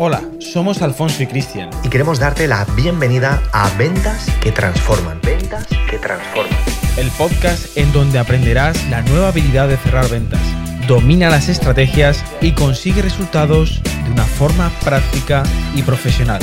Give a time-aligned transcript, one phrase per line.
[0.00, 1.70] Hola, somos Alfonso y Cristian.
[1.82, 5.20] Y queremos darte la bienvenida a Ventas que Transforman.
[5.24, 6.56] Ventas que Transforman.
[6.96, 10.40] El podcast en donde aprenderás la nueva habilidad de cerrar ventas.
[10.86, 15.42] Domina las estrategias y consigue resultados de una forma práctica
[15.74, 16.42] y profesional.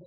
[0.00, 0.06] the